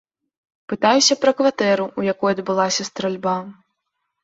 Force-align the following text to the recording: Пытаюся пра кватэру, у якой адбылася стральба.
Пытаюся 0.71 1.17
пра 1.25 1.33
кватэру, 1.41 1.85
у 2.01 2.07
якой 2.13 2.29
адбылася 2.39 2.89
стральба. 2.91 3.37